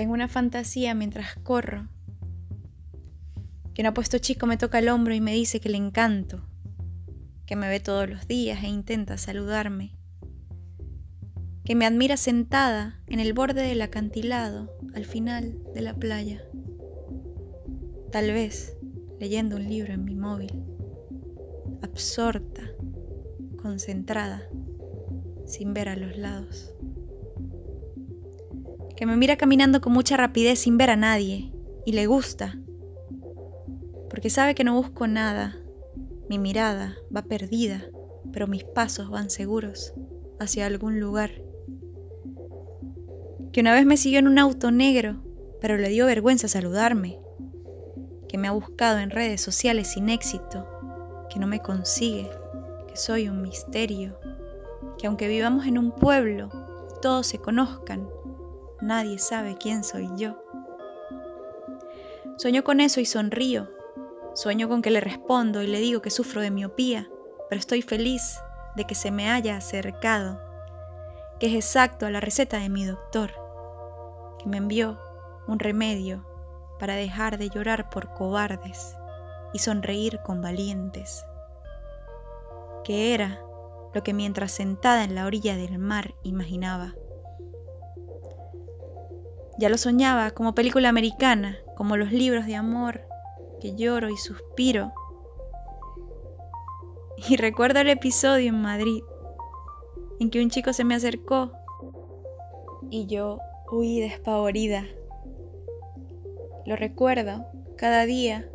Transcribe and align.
Tengo 0.00 0.14
una 0.14 0.28
fantasía 0.28 0.94
mientras 0.94 1.34
corro. 1.34 1.86
Que 3.74 3.82
un 3.82 3.86
apuesto 3.86 4.16
chico 4.16 4.46
me 4.46 4.56
toca 4.56 4.78
el 4.78 4.88
hombro 4.88 5.12
y 5.12 5.20
me 5.20 5.34
dice 5.34 5.60
que 5.60 5.68
le 5.68 5.76
encanto. 5.76 6.40
Que 7.44 7.54
me 7.54 7.68
ve 7.68 7.80
todos 7.80 8.08
los 8.08 8.26
días 8.26 8.64
e 8.64 8.68
intenta 8.68 9.18
saludarme. 9.18 9.94
Que 11.66 11.74
me 11.74 11.84
admira 11.84 12.16
sentada 12.16 12.98
en 13.08 13.20
el 13.20 13.34
borde 13.34 13.60
del 13.60 13.82
acantilado 13.82 14.74
al 14.94 15.04
final 15.04 15.58
de 15.74 15.82
la 15.82 15.92
playa. 15.92 16.42
Tal 18.10 18.32
vez 18.32 18.78
leyendo 19.18 19.56
un 19.56 19.68
libro 19.68 19.92
en 19.92 20.06
mi 20.06 20.14
móvil. 20.14 20.64
Absorta, 21.82 22.62
concentrada, 23.60 24.48
sin 25.44 25.74
ver 25.74 25.90
a 25.90 25.96
los 25.96 26.16
lados 26.16 26.72
que 29.00 29.06
me 29.06 29.16
mira 29.16 29.36
caminando 29.36 29.80
con 29.80 29.94
mucha 29.94 30.18
rapidez 30.18 30.58
sin 30.58 30.76
ver 30.76 30.90
a 30.90 30.96
nadie, 30.96 31.50
y 31.86 31.92
le 31.92 32.06
gusta, 32.06 32.58
porque 34.10 34.28
sabe 34.28 34.54
que 34.54 34.62
no 34.62 34.74
busco 34.74 35.06
nada, 35.06 35.56
mi 36.28 36.38
mirada 36.38 36.98
va 37.16 37.22
perdida, 37.22 37.82
pero 38.30 38.46
mis 38.46 38.62
pasos 38.62 39.08
van 39.08 39.30
seguros 39.30 39.94
hacia 40.38 40.66
algún 40.66 41.00
lugar. 41.00 41.30
Que 43.54 43.62
una 43.62 43.72
vez 43.72 43.86
me 43.86 43.96
siguió 43.96 44.18
en 44.18 44.28
un 44.28 44.38
auto 44.38 44.70
negro, 44.70 45.24
pero 45.62 45.78
le 45.78 45.88
dio 45.88 46.04
vergüenza 46.04 46.46
saludarme. 46.46 47.18
Que 48.28 48.36
me 48.36 48.48
ha 48.48 48.52
buscado 48.52 48.98
en 48.98 49.08
redes 49.08 49.40
sociales 49.40 49.92
sin 49.92 50.10
éxito, 50.10 50.68
que 51.30 51.38
no 51.38 51.46
me 51.46 51.60
consigue, 51.60 52.28
que 52.86 52.98
soy 52.98 53.30
un 53.30 53.40
misterio, 53.40 54.20
que 54.98 55.06
aunque 55.06 55.26
vivamos 55.26 55.64
en 55.64 55.78
un 55.78 55.90
pueblo, 55.90 56.50
todos 57.00 57.26
se 57.26 57.38
conozcan, 57.38 58.06
nadie 58.80 59.18
sabe 59.18 59.56
quién 59.56 59.84
soy 59.84 60.08
yo. 60.16 60.42
Sueño 62.36 62.64
con 62.64 62.80
eso 62.80 63.00
y 63.00 63.04
sonrío. 63.04 63.68
Sueño 64.34 64.68
con 64.68 64.80
que 64.80 64.90
le 64.90 65.00
respondo 65.00 65.62
y 65.62 65.66
le 65.66 65.80
digo 65.80 66.00
que 66.00 66.10
sufro 66.10 66.40
de 66.40 66.50
miopía, 66.50 67.08
pero 67.48 67.58
estoy 67.58 67.82
feliz 67.82 68.40
de 68.76 68.84
que 68.84 68.94
se 68.94 69.10
me 69.10 69.30
haya 69.30 69.56
acercado, 69.56 70.40
que 71.38 71.48
es 71.48 71.54
exacto 71.54 72.06
a 72.06 72.10
la 72.10 72.20
receta 72.20 72.58
de 72.58 72.68
mi 72.68 72.84
doctor, 72.84 73.32
que 74.38 74.48
me 74.48 74.56
envió 74.56 74.98
un 75.46 75.58
remedio 75.58 76.26
para 76.78 76.94
dejar 76.94 77.36
de 77.36 77.50
llorar 77.50 77.90
por 77.90 78.14
cobardes 78.14 78.96
y 79.52 79.58
sonreír 79.58 80.20
con 80.24 80.40
valientes, 80.40 81.26
que 82.84 83.12
era 83.14 83.42
lo 83.92 84.02
que 84.02 84.14
mientras 84.14 84.52
sentada 84.52 85.04
en 85.04 85.14
la 85.14 85.26
orilla 85.26 85.56
del 85.56 85.78
mar 85.78 86.14
imaginaba. 86.22 86.94
Ya 89.60 89.68
lo 89.68 89.76
soñaba 89.76 90.30
como 90.30 90.54
película 90.54 90.88
americana, 90.88 91.58
como 91.76 91.98
los 91.98 92.12
libros 92.12 92.46
de 92.46 92.54
amor, 92.54 93.02
que 93.60 93.76
lloro 93.76 94.08
y 94.08 94.16
suspiro. 94.16 94.90
Y 97.28 97.36
recuerdo 97.36 97.80
el 97.80 97.90
episodio 97.90 98.48
en 98.48 98.62
Madrid, 98.62 99.02
en 100.18 100.30
que 100.30 100.42
un 100.42 100.48
chico 100.48 100.72
se 100.72 100.84
me 100.84 100.94
acercó 100.94 101.52
y 102.88 103.04
yo 103.04 103.38
huí 103.70 104.00
despavorida. 104.00 104.86
Lo 106.64 106.74
recuerdo 106.74 107.44
cada 107.76 108.06
día 108.06 108.50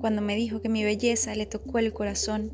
cuando 0.00 0.22
me 0.22 0.34
dijo 0.34 0.62
que 0.62 0.70
mi 0.70 0.82
belleza 0.82 1.34
le 1.34 1.44
tocó 1.44 1.76
el 1.76 1.92
corazón. 1.92 2.52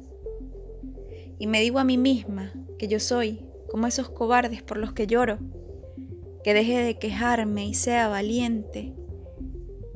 Y 1.38 1.46
me 1.46 1.60
digo 1.60 1.78
a 1.78 1.84
mí 1.84 1.96
misma 1.96 2.52
que 2.76 2.88
yo 2.88 2.98
soy 2.98 3.46
como 3.70 3.86
esos 3.86 4.10
cobardes 4.10 4.64
por 4.64 4.78
los 4.78 4.92
que 4.92 5.06
lloro 5.06 5.38
que 6.48 6.54
deje 6.54 6.82
de 6.82 6.98
quejarme 6.98 7.66
y 7.66 7.74
sea 7.74 8.08
valiente, 8.08 8.94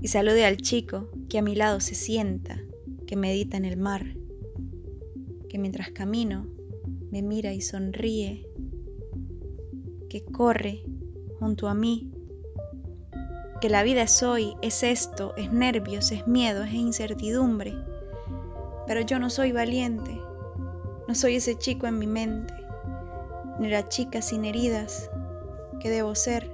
y 0.02 0.08
salude 0.08 0.44
al 0.44 0.58
chico 0.58 1.08
que 1.30 1.38
a 1.38 1.42
mi 1.42 1.54
lado 1.54 1.80
se 1.80 1.94
sienta, 1.94 2.60
que 3.06 3.16
medita 3.16 3.56
en 3.56 3.64
el 3.64 3.78
mar, 3.78 4.04
que 5.48 5.56
mientras 5.56 5.92
camino 5.92 6.46
me 7.10 7.22
mira 7.22 7.54
y 7.54 7.62
sonríe, 7.62 8.46
que 10.10 10.26
corre 10.26 10.84
junto 11.38 11.68
a 11.68 11.74
mí, 11.74 12.12
que 13.62 13.70
la 13.70 13.82
vida 13.82 14.02
es 14.02 14.22
hoy, 14.22 14.52
es 14.60 14.82
esto, 14.82 15.32
es 15.38 15.54
nervios, 15.54 16.12
es 16.12 16.26
miedo, 16.26 16.64
es 16.64 16.74
incertidumbre, 16.74 17.74
pero 18.86 19.00
yo 19.00 19.18
no 19.18 19.30
soy 19.30 19.52
valiente, 19.52 20.20
no 21.08 21.14
soy 21.14 21.36
ese 21.36 21.56
chico 21.56 21.86
en 21.86 21.98
mi 21.98 22.06
mente, 22.06 22.52
ni 23.58 23.70
la 23.70 23.88
chica 23.88 24.20
sin 24.20 24.44
heridas 24.44 25.08
que 25.82 25.90
debo 25.90 26.14
ser, 26.14 26.48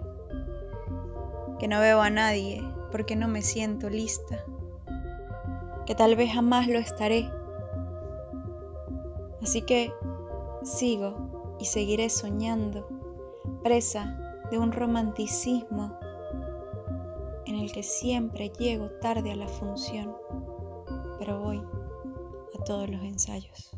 que 1.58 1.68
no 1.68 1.80
veo 1.80 2.00
a 2.00 2.08
nadie 2.08 2.64
porque 2.90 3.14
no 3.14 3.28
me 3.28 3.42
siento 3.42 3.90
lista, 3.90 4.42
que 5.84 5.94
tal 5.94 6.16
vez 6.16 6.32
jamás 6.32 6.66
lo 6.66 6.78
estaré. 6.78 7.30
Así 9.42 9.60
que 9.60 9.92
sigo 10.62 11.56
y 11.60 11.66
seguiré 11.66 12.08
soñando, 12.08 12.88
presa 13.62 14.18
de 14.50 14.58
un 14.58 14.72
romanticismo 14.72 15.98
en 17.44 17.56
el 17.56 17.70
que 17.70 17.82
siempre 17.82 18.48
llego 18.48 18.88
tarde 19.02 19.32
a 19.32 19.36
la 19.36 19.48
función, 19.48 20.16
pero 21.18 21.38
voy 21.40 21.62
a 22.58 22.64
todos 22.64 22.88
los 22.88 23.02
ensayos. 23.02 23.77